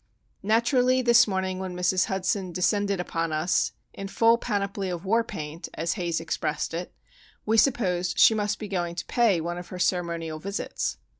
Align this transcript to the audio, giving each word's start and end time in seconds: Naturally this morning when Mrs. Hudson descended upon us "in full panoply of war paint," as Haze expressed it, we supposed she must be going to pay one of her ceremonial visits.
Naturally 0.41 1.03
this 1.03 1.27
morning 1.27 1.59
when 1.59 1.75
Mrs. 1.75 2.05
Hudson 2.05 2.51
descended 2.51 2.99
upon 2.99 3.31
us 3.31 3.71
"in 3.93 4.07
full 4.07 4.39
panoply 4.39 4.89
of 4.89 5.05
war 5.05 5.23
paint," 5.23 5.69
as 5.75 5.93
Haze 5.93 6.19
expressed 6.19 6.73
it, 6.73 6.91
we 7.45 7.55
supposed 7.55 8.17
she 8.17 8.33
must 8.33 8.57
be 8.57 8.67
going 8.67 8.95
to 8.95 9.05
pay 9.05 9.39
one 9.39 9.59
of 9.59 9.67
her 9.67 9.77
ceremonial 9.77 10.39
visits. 10.39 10.97